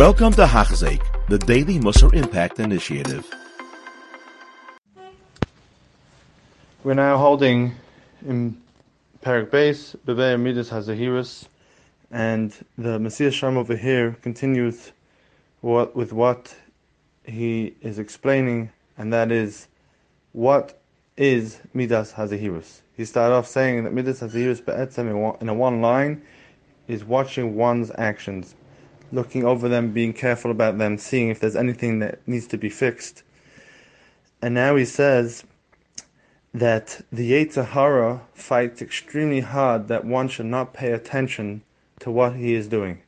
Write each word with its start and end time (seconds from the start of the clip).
Welcome 0.00 0.32
to 0.32 0.46
Hachzik, 0.46 1.02
the 1.28 1.36
Daily 1.36 1.78
Musar 1.78 2.14
Impact 2.14 2.58
Initiative. 2.58 3.30
We're 6.82 6.94
now 6.94 7.18
holding 7.18 7.74
in 8.26 8.58
Parak 9.22 9.50
Base, 9.50 9.94
Bebe 10.06 10.38
Midas 10.38 10.70
Hazahirus, 10.70 11.48
and 12.10 12.50
the 12.78 12.98
Mesilas 12.98 13.42
Yesharim 13.42 13.56
over 13.58 13.76
here 13.76 14.16
continues 14.22 14.92
what, 15.60 15.94
with 15.94 16.14
what 16.14 16.56
he 17.26 17.74
is 17.82 17.98
explaining, 17.98 18.70
and 18.96 19.12
that 19.12 19.30
is 19.30 19.68
what 20.32 20.80
is 21.18 21.60
Midas 21.74 22.10
Hazahirus. 22.10 22.80
He 22.96 23.04
started 23.04 23.34
off 23.34 23.46
saying 23.46 23.84
that 23.84 23.92
Midas 23.92 24.20
Hazahirus 24.20 25.42
in 25.42 25.48
a 25.50 25.54
one 25.54 25.82
line 25.82 26.22
is 26.88 27.04
watching 27.04 27.54
one's 27.54 27.92
actions, 27.98 28.54
looking 29.12 29.44
over 29.44 29.68
them, 29.68 29.92
being 29.92 30.12
careful 30.12 30.50
about 30.50 30.78
them, 30.78 30.98
seeing 30.98 31.28
if 31.28 31.40
there's 31.40 31.56
anything 31.56 31.98
that 32.00 32.20
needs 32.26 32.46
to 32.48 32.58
be 32.58 32.68
fixed. 32.68 33.22
And 34.42 34.54
now 34.54 34.76
he 34.76 34.84
says 34.84 35.44
that 36.54 37.00
the 37.12 37.32
Yetzer 37.32 37.66
Hara 37.66 38.22
fights 38.34 38.82
extremely 38.82 39.40
hard 39.40 39.88
that 39.88 40.04
one 40.04 40.28
should 40.28 40.46
not 40.46 40.72
pay 40.72 40.92
attention 40.92 41.62
to 42.00 42.10
what 42.10 42.34
he 42.34 42.54
is 42.54 42.66
doing, 42.66 43.02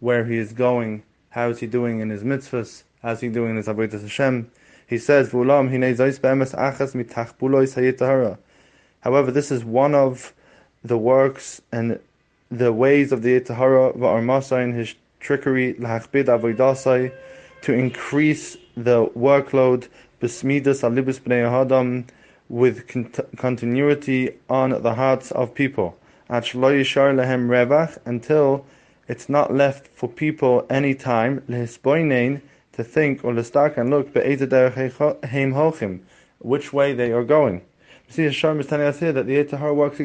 where 0.00 0.24
he 0.24 0.36
is 0.38 0.52
going, 0.52 1.02
how 1.30 1.50
is 1.50 1.58
he 1.58 1.66
doing 1.66 2.00
in 2.00 2.10
his 2.10 2.22
mitzvahs, 2.22 2.84
how 3.02 3.10
is 3.10 3.20
he 3.20 3.28
doing 3.28 3.50
in 3.50 3.56
his 3.56 3.66
avodah 3.66 4.00
Hashem. 4.00 4.50
He 4.86 4.98
says. 4.98 5.32
However, 9.00 9.30
this 9.30 9.50
is 9.50 9.64
one 9.64 9.94
of 9.94 10.32
the 10.84 10.98
works 10.98 11.62
and 11.72 11.98
the 12.50 12.72
ways 12.72 13.12
of 13.12 13.22
the 13.22 13.40
Yetzer 13.40 13.56
Hara 13.56 13.92
v'armasai 13.94 14.64
in 14.64 14.74
his 14.74 14.94
trickery 15.22 15.74
lahachbid 15.74 16.26
avoidasai 16.26 17.12
to 17.62 17.72
increase 17.72 18.56
the 18.76 19.06
workload 19.16 19.88
besmidas 20.20 20.82
alibus 20.82 21.20
bnei 21.20 21.48
adam 21.48 22.04
with 22.48 22.86
continuity 23.38 24.30
on 24.50 24.82
the 24.82 24.94
hearts 24.94 25.30
of 25.30 25.54
people. 25.54 25.96
Until 26.28 26.74
it's 29.08 29.28
not 29.28 29.54
left 29.54 29.88
for 29.88 30.08
people 30.08 30.66
any 30.68 30.94
time 30.94 31.42
to 31.48 31.66
think 32.84 33.24
or 33.24 33.32
lestak 33.32 33.78
and 33.78 33.90
look 33.90 34.12
which 36.38 36.72
way 36.72 36.92
they 36.92 37.12
are 37.12 37.24
going. 37.24 37.62
See, 38.08 38.22
Sharm 38.24 38.60
is 38.60 38.66
telling 38.66 38.86
us 38.86 38.98
here 38.98 39.12
that 39.12 39.26
the 39.26 39.36
Yetzer 39.36 39.58
Hara 39.58 39.72
works. 39.72 40.00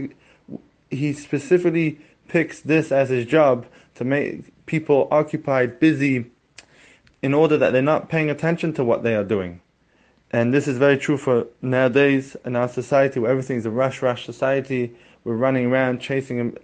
He 0.89 1.13
specifically 1.13 1.99
picks 2.29 2.61
this 2.61 2.91
as 2.93 3.09
his 3.09 3.25
job 3.25 3.65
to 3.95 4.05
make 4.05 4.45
people 4.67 5.07
occupied, 5.09 5.79
busy, 5.79 6.29
in 7.23 7.33
order 7.33 7.57
that 7.57 7.71
they're 7.71 7.81
not 7.81 8.09
paying 8.09 8.29
attention 8.29 8.73
to 8.73 8.83
what 8.83 9.01
they 9.01 9.15
are 9.15 9.23
doing. 9.23 9.61
And 10.29 10.53
this 10.53 10.67
is 10.67 10.77
very 10.77 10.97
true 10.97 11.17
for 11.17 11.47
nowadays 11.61 12.35
in 12.45 12.55
our 12.55 12.67
society 12.67 13.19
where 13.19 13.31
everything 13.31 13.57
is 13.57 13.65
a 13.65 13.71
rush, 13.71 14.01
rush 14.01 14.25
society. 14.25 14.93
We're 15.23 15.35
running 15.35 15.65
around 15.67 15.99
chasing 15.99 16.57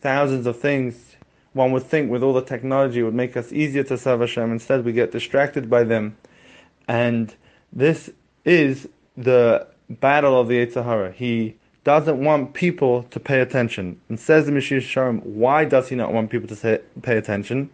thousands 0.00 0.46
of 0.46 0.60
things. 0.60 1.16
One 1.52 1.72
would 1.72 1.82
think 1.82 2.10
with 2.10 2.22
all 2.22 2.34
the 2.34 2.44
technology 2.44 3.00
it 3.00 3.02
would 3.02 3.14
make 3.14 3.36
us 3.36 3.52
easier 3.52 3.82
to 3.84 3.98
serve 3.98 4.20
Hashem. 4.20 4.52
Instead, 4.52 4.84
we 4.84 4.92
get 4.92 5.10
distracted 5.10 5.68
by 5.68 5.84
them. 5.84 6.16
And 6.86 7.34
this 7.72 8.10
is 8.44 8.88
the 9.16 9.66
battle 9.88 10.38
of 10.38 10.48
the 10.48 10.64
Yetzer 10.66 10.84
Hara. 10.84 11.10
He 11.10 11.56
doesn't 11.84 12.22
want 12.22 12.54
people 12.54 13.04
to 13.04 13.20
pay 13.20 13.40
attention. 13.40 14.00
And 14.08 14.20
says 14.20 14.46
the 14.46 14.52
Mesilas 14.52 14.82
Yesharim, 14.82 15.22
why 15.24 15.64
does 15.64 15.88
he 15.88 15.96
not 15.96 16.12
want 16.12 16.30
people 16.30 16.48
to 16.48 16.56
say, 16.56 16.80
pay 17.02 17.16
attention? 17.16 17.70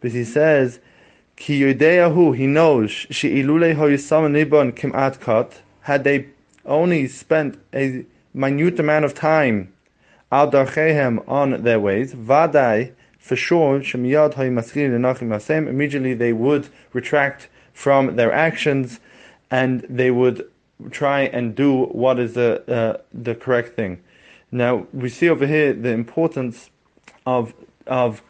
Because 0.00 0.14
he 0.14 0.24
says, 0.24 0.78
Ki 1.36 1.60
yudeyahu, 1.60 2.36
he 2.36 2.46
knows, 2.46 2.90
she'ilule 2.90 3.74
hoyisam 3.74 4.30
nibon 4.30 4.72
kim'at 4.72 5.20
kat, 5.20 5.60
had 5.80 6.04
they 6.04 6.26
only 6.64 7.08
spent 7.08 7.58
a 7.72 8.04
minute 8.34 8.78
amount 8.78 9.04
of 9.04 9.14
time 9.14 9.72
al 10.30 10.50
darchehem 10.50 11.26
on 11.28 11.62
their 11.62 11.80
ways, 11.80 12.14
vadai, 12.14 12.92
for 13.18 13.36
sure, 13.36 13.80
shemiyad 13.80 14.34
hoyimaskir 14.34 14.90
lenachim 14.90 15.68
immediately 15.68 16.14
they 16.14 16.32
would 16.32 16.68
retract 16.92 17.48
from 17.72 18.16
their 18.16 18.32
actions 18.32 19.00
and 19.50 19.80
they 19.88 20.10
would 20.10 20.48
try 20.90 21.22
and 21.22 21.54
do 21.54 21.84
what 21.86 22.18
is 22.18 22.34
the 22.34 22.62
uh, 22.72 23.00
the 23.12 23.34
correct 23.34 23.76
thing. 23.76 24.02
Now 24.50 24.86
we 24.92 25.08
see 25.08 25.28
over 25.28 25.46
here 25.46 25.72
the 25.72 25.90
importance 25.90 26.70
of 27.26 27.54
of 27.86 28.22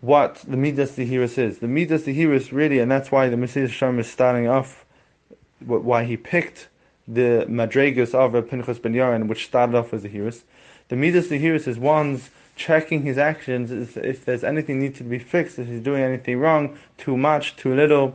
what 0.00 0.44
the 0.46 0.56
Midas 0.56 0.92
Dehiris 0.92 1.38
is. 1.38 1.58
The 1.58 1.68
Midas 1.68 2.02
Dehiris 2.02 2.52
really, 2.52 2.78
and 2.78 2.90
that's 2.90 3.10
why 3.10 3.28
the 3.28 3.36
Mesilas 3.36 3.68
Yesharim 3.68 3.98
is 3.98 4.10
starting 4.10 4.48
off, 4.48 4.84
why 5.60 6.04
he 6.04 6.16
picked 6.16 6.68
the 7.08 7.46
Madregas 7.48 8.14
of 8.14 8.48
Pinchas 8.48 8.78
Ben 8.78 8.92
Yair, 8.92 9.26
which 9.26 9.46
started 9.46 9.74
off 9.74 9.94
as 9.94 10.04
a 10.04 10.08
Hiris. 10.08 10.42
The 10.88 10.96
Midas 10.96 11.28
Dehiris 11.28 11.66
is 11.66 11.78
one's 11.78 12.30
checking 12.56 13.02
his 13.02 13.18
actions, 13.18 13.96
if 13.96 14.24
there's 14.24 14.44
anything 14.44 14.78
needs 14.80 14.98
to 14.98 15.04
be 15.04 15.18
fixed, 15.18 15.58
if 15.58 15.66
he's 15.66 15.80
doing 15.80 16.02
anything 16.02 16.38
wrong, 16.38 16.78
too 16.98 17.16
much, 17.16 17.56
too 17.56 17.74
little. 17.74 18.14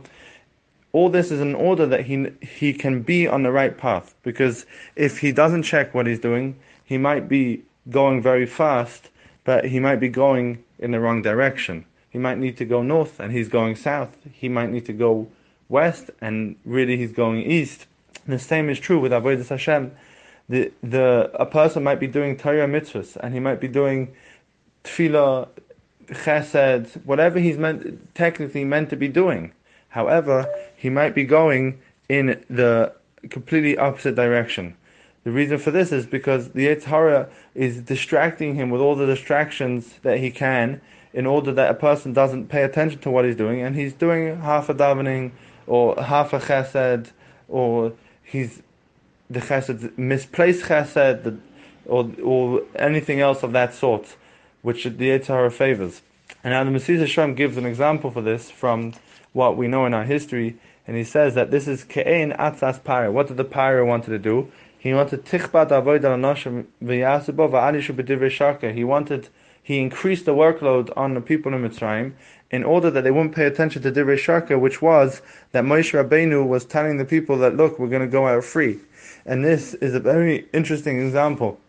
All 0.92 1.08
this 1.08 1.30
is 1.30 1.40
in 1.40 1.54
order 1.54 1.86
that 1.86 2.06
he 2.06 2.26
he 2.42 2.72
can 2.72 3.02
be 3.02 3.28
on 3.28 3.42
the 3.42 3.52
right 3.52 3.76
path. 3.76 4.14
Because 4.22 4.66
if 4.96 5.18
he 5.18 5.32
doesn't 5.32 5.62
check 5.62 5.94
what 5.94 6.06
he's 6.06 6.18
doing, 6.18 6.56
he 6.84 6.98
might 6.98 7.28
be 7.28 7.62
going 7.90 8.22
very 8.22 8.46
fast, 8.46 9.08
but 9.44 9.64
he 9.64 9.80
might 9.80 10.00
be 10.00 10.08
going 10.08 10.62
in 10.78 10.90
the 10.90 11.00
wrong 11.00 11.22
direction. 11.22 11.84
He 12.10 12.18
might 12.18 12.38
need 12.38 12.56
to 12.56 12.64
go 12.64 12.82
north 12.82 13.20
and 13.20 13.32
he's 13.32 13.48
going 13.48 13.76
south. 13.76 14.16
He 14.32 14.48
might 14.48 14.70
need 14.70 14.86
to 14.86 14.92
go 14.92 15.28
west 15.68 16.10
and 16.20 16.56
really 16.64 16.96
he's 16.96 17.12
going 17.12 17.42
east. 17.42 17.86
The 18.26 18.38
same 18.38 18.68
is 18.68 18.78
true 18.80 18.98
with 18.98 19.12
Avodah 19.12 19.48
Hashem. 19.48 19.92
The, 20.48 20.72
the, 20.82 21.30
a 21.34 21.46
person 21.46 21.84
might 21.84 22.00
be 22.00 22.08
doing 22.08 22.36
Torah 22.36 22.66
mitzvahs 22.66 23.16
and 23.16 23.32
he 23.32 23.38
might 23.40 23.60
be 23.60 23.68
doing 23.68 24.12
tefillah, 24.82 25.48
chesed, 26.08 27.04
whatever 27.04 27.38
he's 27.38 27.56
meant, 27.56 28.14
technically 28.16 28.64
meant 28.64 28.90
to 28.90 28.96
be 28.96 29.06
doing. 29.06 29.52
However, 29.90 30.46
he 30.76 30.88
might 30.88 31.14
be 31.14 31.24
going 31.24 31.80
in 32.08 32.42
the 32.48 32.92
completely 33.28 33.76
opposite 33.76 34.14
direction. 34.14 34.76
The 35.24 35.30
reason 35.30 35.58
for 35.58 35.70
this 35.70 35.92
is 35.92 36.06
because 36.06 36.50
the 36.50 36.68
Yetzer 36.68 36.84
Hara 36.84 37.28
is 37.54 37.82
distracting 37.82 38.54
him 38.54 38.70
with 38.70 38.80
all 38.80 38.96
the 38.96 39.06
distractions 39.06 39.98
that 40.02 40.18
he 40.18 40.30
can 40.30 40.80
in 41.12 41.26
order 41.26 41.52
that 41.52 41.70
a 41.70 41.74
person 41.74 42.12
doesn't 42.12 42.48
pay 42.48 42.62
attention 42.62 43.00
to 43.00 43.10
what 43.10 43.24
he's 43.24 43.36
doing 43.36 43.60
and 43.60 43.76
he's 43.76 43.92
doing 43.92 44.40
half 44.40 44.68
a 44.68 44.74
davening 44.74 45.32
or 45.66 46.00
half 46.02 46.32
a 46.32 46.38
chesed 46.38 47.10
or 47.48 47.92
he's 48.22 48.62
the 49.28 49.40
chesed, 49.40 49.96
misplaced 49.98 50.64
chesed 50.64 51.38
or, 51.84 52.10
or 52.22 52.62
anything 52.76 53.20
else 53.20 53.42
of 53.42 53.52
that 53.52 53.74
sort 53.74 54.16
which 54.62 54.84
the 54.84 54.90
Yetzer 54.90 55.26
Hara 55.26 55.50
favors. 55.50 56.00
And 56.42 56.52
now 56.52 56.64
the 56.64 56.70
Mesilas 56.70 57.02
Yesharim 57.02 57.36
gives 57.36 57.56
an 57.56 57.66
example 57.66 58.10
for 58.10 58.22
this 58.22 58.50
from 58.50 58.94
what 59.32 59.56
we 59.56 59.68
know 59.68 59.86
in 59.86 59.94
our 59.94 60.04
history 60.04 60.58
and 60.90 60.96
he 60.96 61.04
says 61.04 61.36
that 61.36 61.52
this 61.52 61.68
is 61.68 61.84
ke'ein 61.84 62.36
atzas 62.36 62.80
Paro. 62.80 63.12
What 63.12 63.28
did 63.28 63.36
the 63.36 63.44
Paro 63.44 63.86
wanted 63.86 64.10
to 64.10 64.18
do? 64.18 64.50
He 64.76 64.92
wanted 64.92 65.24
tichbat 65.24 65.70
avoid 65.70 66.04
al 66.04 66.16
noshim 66.16 66.66
v'yasubo 66.82 67.48
v'alishu 67.48 67.94
b'divrei. 67.94 68.74
He 68.74 68.82
wanted, 68.82 69.28
he 69.62 69.78
increased 69.78 70.24
the 70.24 70.34
workload 70.34 70.90
on 70.96 71.14
the 71.14 71.20
people 71.20 71.54
in 71.54 71.62
Mitzrayim 71.62 72.14
in 72.50 72.64
order 72.64 72.90
that 72.90 73.04
they 73.04 73.12
wouldn't 73.12 73.36
pay 73.36 73.44
attention 73.44 73.82
to 73.82 73.92
divrei 73.92 74.18
shaka, 74.18 74.58
which 74.58 74.82
was 74.82 75.22
that 75.52 75.62
Moshe 75.62 75.92
Rabbeinu 75.92 76.44
was 76.44 76.64
telling 76.64 76.96
the 76.96 77.04
people 77.04 77.38
that 77.38 77.56
look, 77.56 77.78
we're 77.78 77.86
going 77.86 78.02
to 78.02 78.08
go 78.08 78.26
out 78.26 78.42
free. 78.42 78.80
And 79.24 79.44
this 79.44 79.74
is 79.74 79.94
a 79.94 80.00
very 80.00 80.48
interesting 80.52 81.00
example 81.00 81.60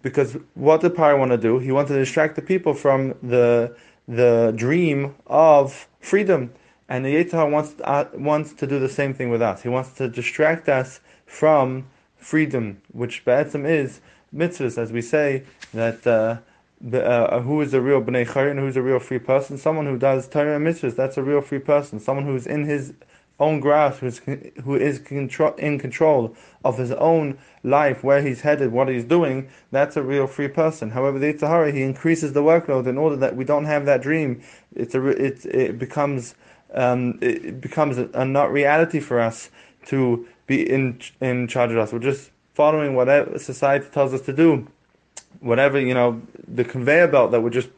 because 0.00 0.38
what 0.54 0.80
did 0.80 0.94
Paro 0.94 1.18
want 1.18 1.32
to 1.32 1.36
do? 1.36 1.58
He 1.58 1.72
wanted 1.72 1.92
to 1.94 1.98
distract 1.98 2.36
the 2.36 2.42
people 2.42 2.72
from 2.72 3.14
the 3.22 3.76
the 4.08 4.54
dream 4.56 5.14
of 5.26 5.88
freedom. 6.00 6.52
And 6.88 7.04
the 7.04 7.14
Yetzer 7.14 7.32
Hara 7.32 7.50
wants 7.50 7.74
uh, 7.82 8.04
wants 8.14 8.52
to 8.54 8.66
do 8.66 8.78
the 8.78 8.88
same 8.88 9.12
thing 9.12 9.30
with 9.30 9.42
us. 9.42 9.62
He 9.62 9.68
wants 9.68 9.92
to 9.94 10.08
distract 10.08 10.68
us 10.68 11.00
from 11.26 11.86
freedom, 12.16 12.80
which 12.92 13.24
Ba'etzim 13.24 13.68
is 13.68 14.00
mitzvahs, 14.34 14.78
as 14.78 14.92
we 14.92 15.02
say, 15.02 15.42
that 15.74 16.06
uh, 16.06 16.38
uh, 16.96 17.40
who 17.40 17.60
is 17.60 17.74
a 17.74 17.80
real 17.80 18.02
B'nai 18.02 18.26
Chayin, 18.26 18.58
who's 18.58 18.76
a 18.76 18.82
real 18.82 18.98
free 19.00 19.18
person? 19.18 19.58
Someone 19.58 19.86
who 19.86 19.98
does 19.98 20.28
Torah 20.28 20.56
and 20.56 20.66
mitzvahs, 20.66 20.94
that's 20.94 21.16
a 21.16 21.22
real 21.22 21.40
free 21.40 21.58
person. 21.58 21.98
Someone 21.98 22.24
who's 22.24 22.46
in 22.46 22.64
his 22.64 22.92
own 23.38 23.60
grasp, 23.60 24.00
who's, 24.00 24.18
who 24.64 24.76
is 24.76 25.00
in 25.10 25.78
control 25.78 26.36
of 26.64 26.78
his 26.78 26.92
own 26.92 27.38
life, 27.62 28.02
where 28.02 28.22
he's 28.22 28.40
headed, 28.40 28.72
what 28.72 28.88
he's 28.88 29.04
doing, 29.04 29.48
that's 29.70 29.96
a 29.96 30.02
real 30.02 30.26
free 30.26 30.48
person. 30.48 30.90
However, 30.90 31.18
the 31.18 31.32
Yetzer 31.32 31.48
Hara, 31.48 31.70
he 31.70 31.82
increases 31.82 32.32
the 32.32 32.42
workload 32.42 32.86
in 32.86 32.96
order 32.96 33.16
that 33.16 33.36
we 33.36 33.44
don't 33.44 33.66
have 33.66 33.84
that 33.86 34.02
dream. 34.02 34.42
It's 34.74 34.94
a, 34.94 35.06
it, 35.06 35.44
it 35.46 35.78
becomes, 35.78 36.34
um, 36.76 37.18
it 37.20 37.60
becomes 37.60 37.98
a, 37.98 38.08
a 38.14 38.24
not 38.24 38.52
reality 38.52 39.00
for 39.00 39.18
us 39.18 39.50
to 39.86 40.26
be 40.46 40.68
in 40.68 41.00
in 41.20 41.48
charge 41.48 41.72
of 41.72 41.78
us. 41.78 41.92
We're 41.92 41.98
just 41.98 42.30
following 42.54 42.94
whatever 42.94 43.38
society 43.38 43.86
tells 43.92 44.14
us 44.14 44.20
to 44.22 44.32
do, 44.32 44.66
whatever 45.40 45.80
you 45.80 45.94
know, 45.94 46.22
the 46.46 46.64
conveyor 46.64 47.08
belt 47.08 47.32
that 47.32 47.42
we're 47.42 47.50
just 47.50 47.68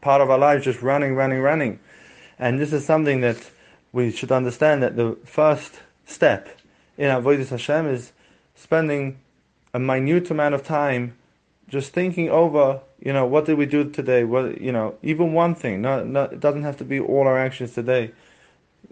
part 0.00 0.20
of 0.20 0.30
our 0.30 0.38
lives, 0.38 0.64
just 0.64 0.82
running, 0.82 1.14
running, 1.14 1.40
running. 1.40 1.78
And 2.38 2.58
this 2.58 2.72
is 2.72 2.84
something 2.84 3.20
that 3.20 3.50
we 3.92 4.10
should 4.10 4.32
understand 4.32 4.82
that 4.82 4.96
the 4.96 5.16
first 5.24 5.80
step 6.06 6.48
in 6.96 7.06
Avodah 7.10 7.48
Hashem 7.48 7.86
is 7.86 8.12
spending 8.54 9.18
a 9.74 9.78
minute 9.78 10.30
amount 10.30 10.54
of 10.54 10.64
time 10.64 11.16
just 11.68 11.92
thinking 11.92 12.30
over, 12.30 12.80
you 13.00 13.12
know, 13.12 13.26
what 13.26 13.44
did 13.44 13.56
we 13.56 13.66
do 13.66 13.88
today? 13.90 14.24
What, 14.24 14.60
you 14.60 14.72
know, 14.72 14.96
even 15.02 15.32
one 15.32 15.54
thing. 15.54 15.82
Not, 15.82 16.06
not, 16.06 16.32
it 16.32 16.40
doesn't 16.40 16.62
have 16.62 16.76
to 16.78 16.84
be 16.84 17.00
all 17.00 17.26
our 17.26 17.38
actions 17.38 17.74
today. 17.74 18.12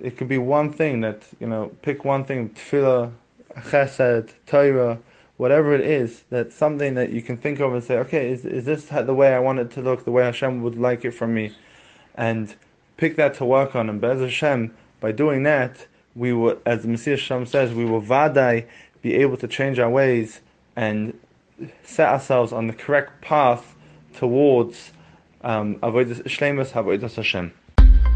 It 0.00 0.16
could 0.16 0.28
be 0.28 0.38
one 0.38 0.72
thing 0.72 1.00
that, 1.00 1.22
you 1.40 1.46
know, 1.46 1.72
pick 1.82 2.04
one 2.04 2.24
thing, 2.24 2.50
tefillah, 2.50 3.12
chesed, 3.56 4.30
Torah, 4.46 4.98
whatever 5.38 5.72
it 5.72 5.80
is, 5.80 6.24
that's 6.30 6.54
something 6.54 6.94
that 6.94 7.10
you 7.10 7.22
can 7.22 7.36
think 7.36 7.60
of 7.60 7.72
and 7.72 7.82
say, 7.82 7.98
okay, 7.98 8.30
is, 8.30 8.44
is 8.44 8.64
this 8.64 8.86
the 8.86 9.14
way 9.14 9.34
I 9.34 9.38
want 9.38 9.60
it 9.60 9.70
to 9.72 9.82
look, 9.82 10.04
the 10.04 10.10
way 10.10 10.24
Hashem 10.24 10.62
would 10.62 10.76
like 10.76 11.04
it 11.04 11.12
from 11.12 11.34
me? 11.34 11.54
And 12.14 12.54
pick 12.96 13.16
that 13.16 13.34
to 13.34 13.44
work 13.44 13.74
on. 13.74 13.88
And 13.88 14.00
Bez 14.00 14.20
Hashem, 14.20 14.74
by 15.00 15.12
doing 15.12 15.44
that, 15.44 15.86
we 16.14 16.32
will, 16.32 16.58
as 16.66 16.82
the 16.82 16.88
Mesilas 16.88 17.18
Yesharim 17.18 17.48
says, 17.48 17.72
we 17.72 17.84
will 17.84 18.02
vadai 18.02 18.66
be 19.00 19.14
able 19.14 19.36
to 19.36 19.46
change 19.46 19.78
our 19.78 19.88
ways 19.88 20.40
and 20.74 21.18
set 21.82 22.08
ourselves 22.08 22.52
on 22.52 22.66
the 22.66 22.72
correct 22.72 23.20
path 23.22 23.76
towards 24.14 24.92
um, 25.42 25.78
Hashem. 27.16 27.52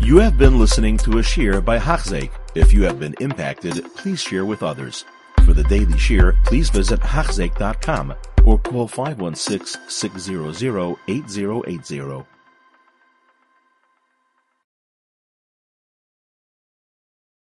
You 0.01 0.19
have 0.19 0.37
been 0.37 0.59
listening 0.59 0.99
to 0.99 1.19
a 1.19 1.23
shiur 1.23 1.65
by 1.65 1.79
Hachzeik. 1.79 2.31
If 2.55 2.73
you 2.73 2.83
have 2.85 2.99
been 2.99 3.15
impacted, 3.21 3.85
please 3.95 4.21
share 4.21 4.45
with 4.45 4.63
others. 4.63 5.05
For 5.45 5.53
the 5.55 5.65
daily 5.65 5.95
shiur, 5.95 6.43
please 6.45 6.71
visit 6.71 7.01
Hachzeik.com 7.01 8.15
or 8.45 8.59
call 8.59 8.89
516 8.89 9.81
600 9.89 10.97
8080. 11.09 12.32